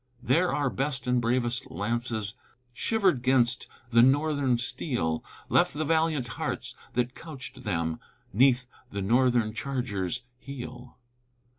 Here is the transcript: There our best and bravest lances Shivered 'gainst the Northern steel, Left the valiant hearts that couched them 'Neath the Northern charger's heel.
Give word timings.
There 0.23 0.51
our 0.51 0.71
best 0.71 1.05
and 1.05 1.21
bravest 1.21 1.69
lances 1.69 2.33
Shivered 2.73 3.21
'gainst 3.21 3.67
the 3.91 4.01
Northern 4.01 4.57
steel, 4.57 5.23
Left 5.47 5.75
the 5.75 5.85
valiant 5.85 6.27
hearts 6.27 6.73
that 6.93 7.13
couched 7.13 7.63
them 7.65 7.99
'Neath 8.33 8.65
the 8.89 9.03
Northern 9.03 9.53
charger's 9.53 10.23
heel. 10.39 10.97